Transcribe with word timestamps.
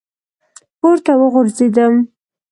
پـورتـه 0.79 1.13
وغورځـېدم، 1.21 1.93